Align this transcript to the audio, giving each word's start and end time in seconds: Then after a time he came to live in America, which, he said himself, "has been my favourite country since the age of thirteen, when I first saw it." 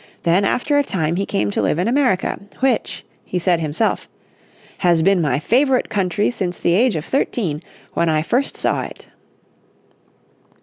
Then 0.23 0.45
after 0.45 0.79
a 0.79 0.83
time 0.83 1.15
he 1.15 1.27
came 1.27 1.51
to 1.51 1.61
live 1.61 1.77
in 1.77 1.87
America, 1.87 2.39
which, 2.59 3.05
he 3.23 3.37
said 3.37 3.59
himself, 3.59 4.09
"has 4.79 5.03
been 5.03 5.21
my 5.21 5.37
favourite 5.37 5.89
country 5.89 6.31
since 6.31 6.57
the 6.57 6.73
age 6.73 6.95
of 6.95 7.05
thirteen, 7.05 7.61
when 7.93 8.09
I 8.09 8.23
first 8.23 8.57
saw 8.57 8.81
it." 8.81 9.09